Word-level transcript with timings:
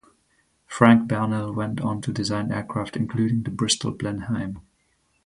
Frank 0.65 1.07
Barnwell 1.07 1.53
went 1.53 1.79
on 1.79 2.01
to 2.01 2.11
design 2.11 2.51
aircraft 2.51 2.97
including 2.97 3.43
the 3.43 3.51
Bristol 3.51 3.91
Blenheim. 3.91 4.59